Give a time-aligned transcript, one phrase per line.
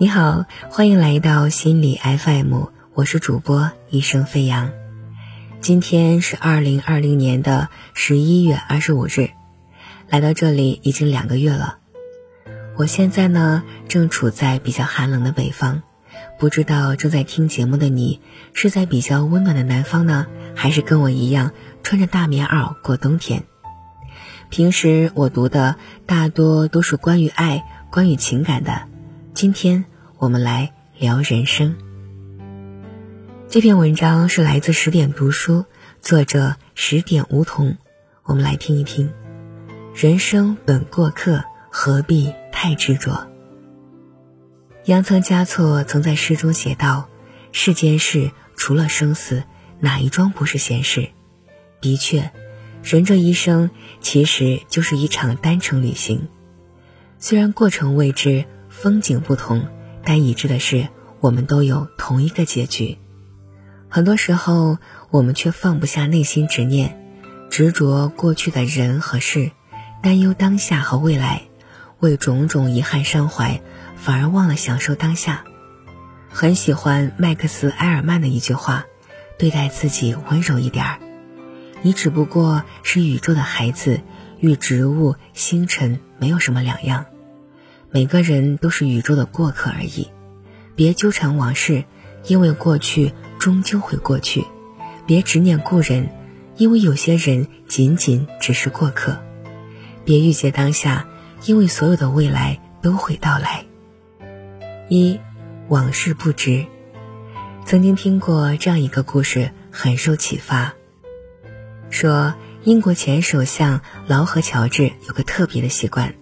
[0.00, 4.70] 你好，欢迎来到心理 FM，我是主播一生飞扬。
[5.60, 9.30] 今天是二零二零年的十一月二十五日，
[10.08, 11.78] 来到这里已经两个月了。
[12.76, 15.82] 我现在呢正处在比较寒冷的北方，
[16.38, 18.20] 不知道正在听节目的你
[18.52, 21.50] 是在比较温暖的南方呢，还是跟我一样
[21.82, 23.42] 穿着大棉袄过冬天？
[24.48, 25.74] 平时我读的
[26.06, 28.82] 大多都是关于爱、关于情感的。
[29.34, 29.84] 今天
[30.20, 31.76] 我们来聊人生。
[33.48, 35.64] 这篇文章是来自十点读书，
[36.00, 37.76] 作者十点梧桐。
[38.24, 39.12] 我们来听一听：
[39.94, 43.28] 人生本过客，何必太执着？
[44.86, 47.08] 杨曾嘉措曾在诗中写道
[47.52, 49.44] ：“世间事除了生死，
[49.78, 51.10] 哪一桩不是闲事？”
[51.80, 52.32] 的确，
[52.82, 56.26] 人这一生其实就是一场单程旅行，
[57.20, 58.46] 虽然过程未知。
[58.70, 59.66] 风景不同，
[60.08, 60.88] 但已知的是，
[61.20, 62.96] 我们都有同一个结局。
[63.90, 64.78] 很多时候，
[65.10, 66.98] 我们却放不下内心执念，
[67.50, 69.50] 执着过去的人和事，
[70.02, 71.42] 担忧当下和未来，
[72.00, 73.60] 为种种遗憾伤怀，
[73.96, 75.44] 反而忘了享受当下。
[76.30, 78.86] 很喜欢麦克斯·埃尔曼的一句话
[79.38, 80.98] ：“对待自己温柔一点儿，
[81.82, 84.00] 你只不过是宇宙的孩子，
[84.40, 87.04] 与植物、星辰没有什么两样。”
[87.90, 90.08] 每个人都是宇宙的过客而已，
[90.76, 91.84] 别纠缠往事，
[92.26, 94.42] 因为过去终究会过去；
[95.06, 96.10] 别执念故人，
[96.56, 99.12] 因为有些人仅仅只是过客；
[100.04, 101.08] 别郁结当下，
[101.46, 103.64] 因为所有的未来都会到来。
[104.88, 105.18] 一，
[105.68, 106.66] 往事不值。
[107.64, 110.74] 曾经听过这样一个故事，很受启发，
[111.88, 116.14] 说英国前首相劳合乔治有个特别的习惯。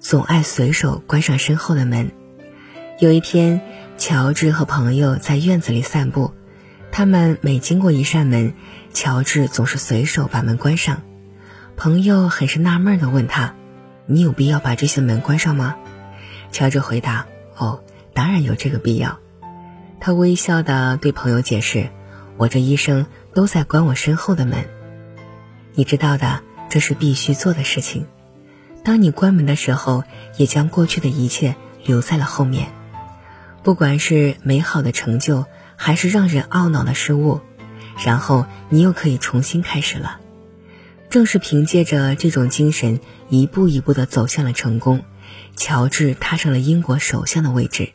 [0.00, 2.12] 总爱随手关上身后的门。
[3.00, 3.60] 有一天，
[3.96, 6.32] 乔治和朋友在院子里散步，
[6.92, 8.54] 他们每经过一扇门，
[8.92, 11.02] 乔治总是随手把门关上。
[11.76, 13.54] 朋友很是纳闷的问他
[14.06, 15.76] ：“你有必要把这些门关上吗？”
[16.50, 17.82] 乔治回答：“哦，
[18.14, 19.18] 当然有这个必要。”
[20.00, 21.90] 他微笑的对朋友解释
[22.36, 24.64] ：“我这一生都在关我身后的门，
[25.74, 28.06] 你知道的，这是必须做的事情。”
[28.88, 30.02] 当你关门的时候，
[30.38, 32.70] 也将过去的一切留在了后面，
[33.62, 35.44] 不管是美好的成就，
[35.76, 37.42] 还是让人懊恼的失误，
[38.02, 40.20] 然后你又可以重新开始了。
[41.10, 45.04] 正是凭借着这种精神，一步一步的走向了成功，
[45.54, 47.90] 乔治踏上了英国首相的位置。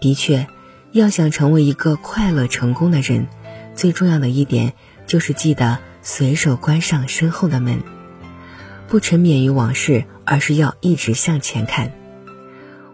[0.00, 0.48] 的确，
[0.90, 3.28] 要想成为一个快乐成功的人，
[3.76, 4.72] 最重要的一点
[5.06, 7.80] 就是记得随手关上身后的门。
[8.90, 11.92] 不沉湎于往事，而是要一直向前看。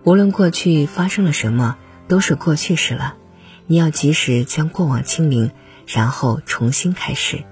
[0.04, 3.16] 无论过去发生了什么，都是过去式了。
[3.66, 5.50] 你要及时将过往清零，
[5.86, 7.44] 然后重新开始。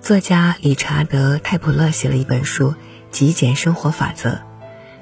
[0.00, 2.70] 作家理查德·泰普勒写了一本书
[3.10, 4.30] 《极简生活法则》，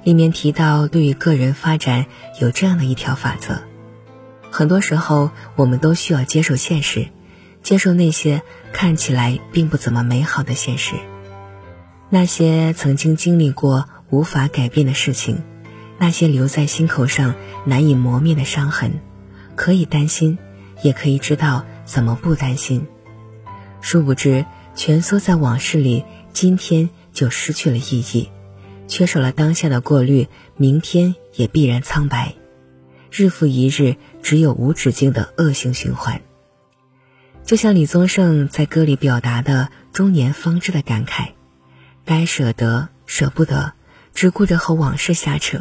[0.02, 2.06] 里面提到，对于个人发展
[2.40, 3.60] 有这样的一条法则：
[4.50, 7.08] 很多时候，我们都需要接受现实，
[7.62, 8.40] 接受那些
[8.72, 10.94] 看起来并不怎么美好的现实。
[12.10, 15.42] 那些曾经经历过无法改变的事情，
[15.98, 19.00] 那些留在心口上难以磨灭的伤痕，
[19.56, 20.38] 可以担心，
[20.82, 22.86] 也可以知道怎么不担心。
[23.80, 28.30] 殊不知，蜷缩在往事里，今天就失去了意义，
[28.86, 32.34] 缺少了当下的过滤，明天也必然苍白。
[33.10, 36.22] 日复一日，只有无止境的恶性循环。
[37.44, 41.32] 就像李宗盛在歌里表达的“中年方知”的感慨。
[42.08, 43.74] 该舍得舍不得，
[44.14, 45.58] 只顾着和往事瞎扯；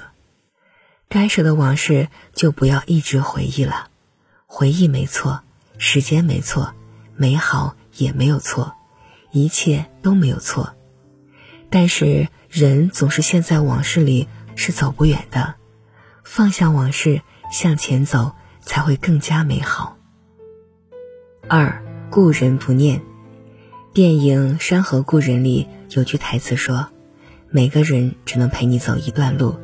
[1.09, 3.89] 该舍的往事就不要一直回忆了。
[4.45, 5.43] 回忆没错，
[5.77, 6.73] 时间没错，
[7.17, 8.77] 美好也没有错，
[9.31, 10.73] 一切都没有错。
[11.69, 15.55] 但是人总是陷在往事里，是走不远的。
[16.23, 19.97] 放下往事，向前走，才会更加美好。
[21.49, 23.01] 二故人不念。
[23.97, 26.89] 电影《山河故人》里有句台词说
[27.49, 29.55] ：“每个人只能陪你走一段路，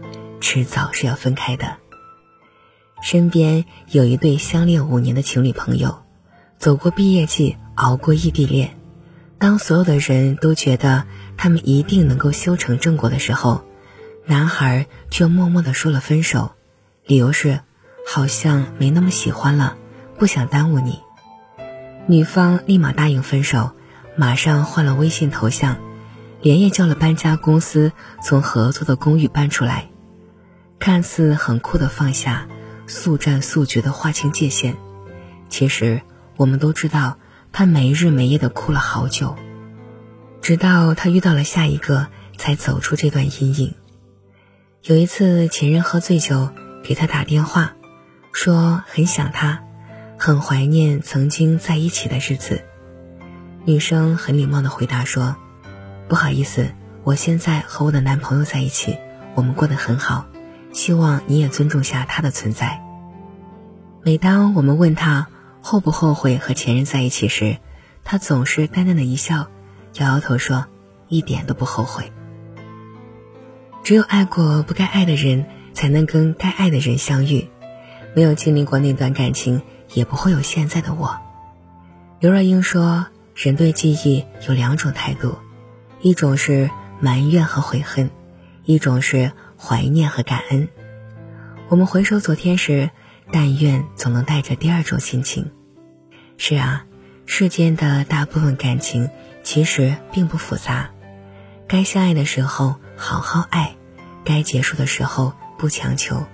[0.42, 1.78] 迟早是要分开的。”
[3.04, 6.02] 身边有一对相恋五年的情侣朋友，
[6.58, 8.76] 走过毕业季，熬过异地恋。
[9.38, 11.06] 当所有的人都觉得
[11.38, 13.64] 他们一定能够修成正果的时候，
[14.26, 16.54] 男孩却默默的说了分手，
[17.06, 17.60] 理由是
[18.08, 19.78] 好像没那么喜欢了，
[20.18, 21.02] 不想耽误你。
[22.08, 23.74] 女方立马答应分手。
[24.16, 25.78] 马上换了微信头像，
[26.42, 29.90] 连夜叫了搬家公司从合作的公寓搬出来。
[30.80, 32.48] 看似很酷的放下，
[32.86, 34.76] 速战速决的划清界限，
[35.50, 36.02] 其实
[36.36, 37.18] 我们都知道，
[37.52, 39.36] 他没日没夜的哭了好久，
[40.42, 42.08] 直到他遇到了下一个，
[42.38, 43.74] 才走出这段阴影。
[44.84, 46.50] 有一次，前任喝醉酒
[46.84, 47.74] 给他打电话，
[48.32, 49.64] 说很想他，
[50.20, 52.66] 很怀念曾经在一起的日子。
[53.66, 55.38] 女生很礼貌的回答说
[56.10, 56.74] ：“不好意思，
[57.04, 58.98] 我现在和我的男朋友在一起，
[59.36, 60.26] 我们过得很好。”
[60.74, 62.82] 希望你也尊重下他的存在。
[64.02, 65.28] 每当我们问他
[65.62, 67.58] 后不后悔和前任在一起时，
[68.04, 69.50] 他总是淡淡的一笑，
[70.00, 70.66] 摇摇头说
[71.08, 72.12] ：“一点都不后悔。”
[73.84, 75.46] 只有爱过不该爱的人，
[75.76, 77.48] 才能跟该爱的人相遇。
[78.16, 79.62] 没有经历过那段感情，
[79.94, 81.18] 也不会有现在的我。
[82.20, 85.38] 刘若英说：“人对记忆有两种态度，
[86.02, 86.70] 一种是
[87.00, 88.10] 埋怨和悔恨，
[88.66, 90.68] 一种是……”怀念和感恩，
[91.70, 92.90] 我们回首昨天时，
[93.32, 95.52] 但愿总能带着第二种心情。
[96.38, 96.86] 是啊，
[97.26, 99.10] 世间的大部分感情
[99.42, 100.90] 其实并不复杂，
[101.66, 103.78] 该相爱的时候好好爱，
[104.26, 106.26] 该结束的时候不强求。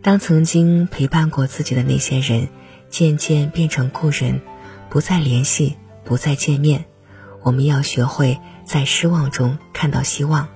[0.00, 2.50] 当曾经陪伴过自己的那些人
[2.88, 4.42] 渐渐变成故人，
[4.90, 5.76] 不再联系，
[6.08, 6.86] 不再见面，
[7.42, 10.48] 我们要学会在失望中看到希望。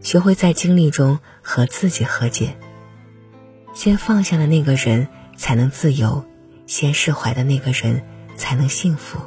[0.00, 2.56] 学会在经历中和自己和解。
[3.72, 5.06] 先放下的那个人
[5.36, 6.24] 才能自由，
[6.66, 8.02] 先释怀的那个人
[8.34, 9.20] 才能幸福。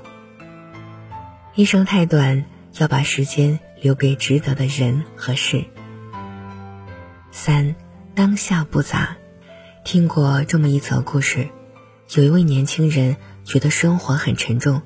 [1.55, 2.43] 一生太短，
[2.77, 5.63] 要把时间留给值得的人和事。
[7.31, 7.73] 三，
[8.13, 9.15] 当下不杂。
[9.85, 11.47] 听过这么一则故事，
[12.15, 13.15] 有一位年轻人
[13.45, 14.81] 觉得生活很沉重，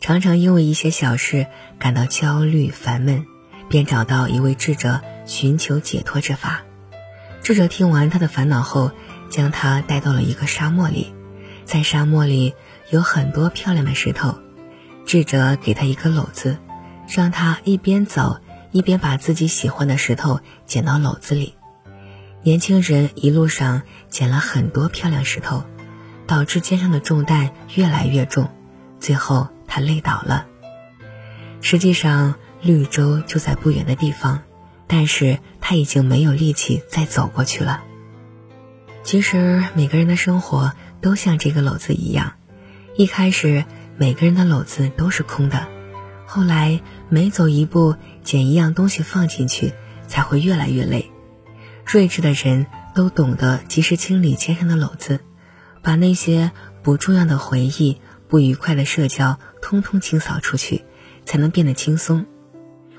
[0.00, 1.46] 常常因为一些小事
[1.78, 3.24] 感到焦虑烦闷，
[3.68, 5.00] 便找到一位智者。
[5.26, 6.62] 寻求解脱之法。
[7.40, 8.90] 智者听完他的烦恼后，
[9.28, 11.14] 将他带到了一个沙漠里，
[11.64, 12.52] 在沙漠里
[12.88, 14.40] 有很多漂亮的石头。
[15.06, 16.58] 智者给他一个篓子，
[17.06, 18.40] 让他一边走
[18.72, 21.54] 一边把自己喜欢的石头捡到篓子里。
[22.42, 25.62] 年轻人一路上捡了很多漂亮石头，
[26.26, 28.50] 导致肩上的重担越来越重，
[28.98, 30.46] 最后他累倒了。
[31.62, 34.42] 实际上，绿洲就在不远的地方。
[34.92, 37.84] 但是他已经没有力气再走过去了。
[39.04, 42.32] 其实每个人的生活都像这个篓子一样，
[42.96, 43.64] 一开始
[43.96, 45.68] 每个人的篓子都是空的，
[46.26, 47.94] 后来每走一步
[48.24, 49.74] 捡一样东西放进去，
[50.08, 51.12] 才会越来越累。
[51.84, 55.20] 睿智的人都懂得及时清理肩上的篓子，
[55.82, 56.50] 把那些
[56.82, 60.84] 不重要的回忆、不愉快的社交通通清扫出去，
[61.24, 62.26] 才能变得轻松。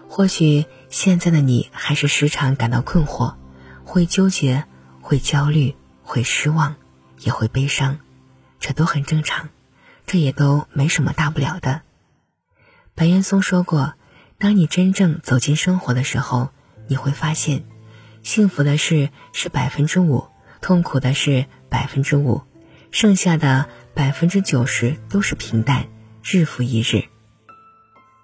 [0.08, 3.36] 或许现在的你还是时常感到困惑，
[3.84, 4.66] 会纠结，
[5.02, 6.75] 会焦虑，会失望，
[7.19, 8.00] 也会悲伤，
[8.60, 9.50] 这都很正常，
[10.06, 11.81] 这也都没什么大不了的。
[12.94, 13.94] 白岩松说过，
[14.38, 16.50] 当你真正走进生活的时候，
[16.88, 17.63] 你会发现，
[18.22, 20.28] 幸福的事是百分之五，
[20.60, 22.42] 痛苦的是百分之五，
[22.92, 25.88] 剩下的百分之九十都是平淡，
[26.24, 27.06] 日复一日。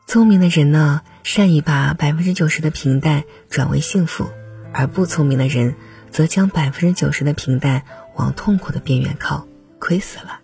[0.08, 4.30] 聪明的人呢，善于把百分之九十的平淡转为幸福，
[4.74, 5.76] 而不聪明的人
[6.12, 7.84] 则将百分之九十的平淡
[8.16, 9.48] 往痛苦的边缘靠，
[9.80, 10.40] 亏死了。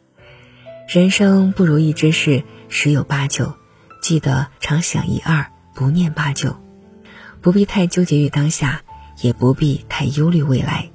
[0.88, 3.56] 人生不如意之事十有八九，
[4.02, 6.58] 记得常想一二，不念八九。
[7.40, 8.82] 不必太纠结于当下，
[9.22, 10.90] 也不必太忧虑未来，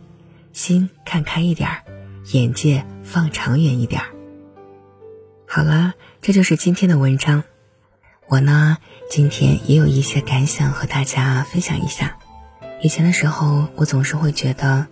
[0.53, 1.83] 心看开一点儿，
[2.33, 4.18] 眼界放长远一点儿。
[5.59, 7.43] 好了，这就是今天的文章。
[8.29, 8.79] 我呢，
[9.11, 12.17] 今天也有一些感想和大家分享一下。
[12.81, 14.87] 以前的时候，我总是会觉得，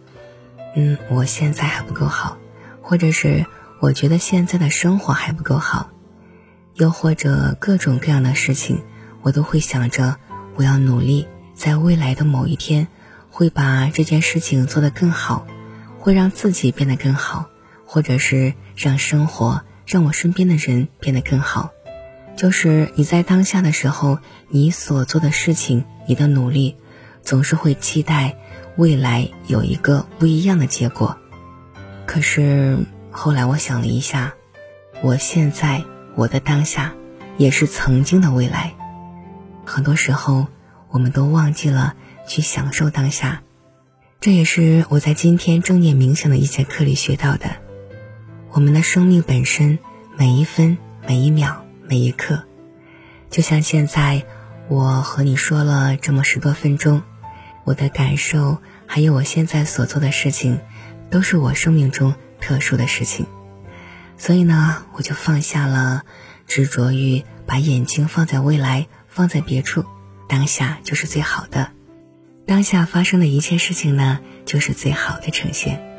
[0.75, 2.39] 嗯，我现在还不够好，
[2.83, 3.47] 或者是
[3.79, 5.91] 我觉得现在的生活还不够好，
[6.75, 8.83] 又或者各种各样的事情，
[9.23, 10.17] 我都会想着
[10.57, 12.89] 我要努力，在未来的某一天，
[13.31, 15.47] 会把这件事情做得更好，
[16.01, 17.51] 会让自己变得更好，
[17.87, 21.71] 或者是让生活，让我身边的人变得更好。
[22.37, 26.77] 就是你在当下的时候，你所做的事情，你的努力，
[27.23, 28.37] 总是会期待
[28.77, 31.17] 未来有一个不一样的结果。
[32.05, 32.79] 可是
[33.11, 34.35] 后来我想了一下，
[35.01, 35.83] 我现在
[36.15, 36.93] 我的当下，
[37.39, 38.75] 也是曾经的未来。
[39.65, 40.47] 很多时候，
[40.91, 41.95] 我们都忘记了
[42.27, 43.43] 去享受当下。
[44.21, 47.66] 这也是我在今天正念冥想的一节课里学到的。
[48.53, 49.79] 我们的生命本身，
[50.17, 51.63] 每一分每一秒。
[51.89, 52.43] 每一刻，
[53.31, 54.25] 就像现在，
[54.67, 57.03] 我和你说了这么十多分钟，
[57.63, 60.59] 我的感受，还有我现在所做的事情，
[61.11, 63.27] 都是我生命中特殊的事情。
[64.19, 66.03] 所以呢，我就放下了
[66.49, 69.85] 执着于把眼睛放在未来，放在别处，
[70.29, 71.71] 当下就是最好的。
[72.49, 75.96] 当下发生的一切事情呢，就是最好的呈现。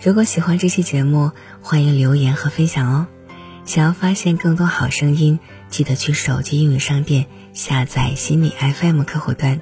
[0.00, 3.06] 如果喜欢这期节目，欢迎留言和分享哦。
[3.64, 9.60] 想要发现更多好声音，记得去手机应用商店下载心理 FM 客户端，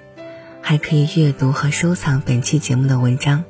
[0.60, 3.44] 还可以阅读和收藏本期节目的文章，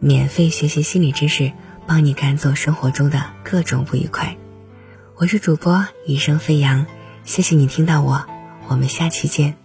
[0.00, 1.52] 免费学习心理知识，
[1.86, 4.36] 帮你赶走生活中的各种不愉快。
[5.16, 6.86] 我是主播一生飞扬，
[7.24, 8.26] 谢谢你听到我，
[8.66, 9.61] 我们下期见。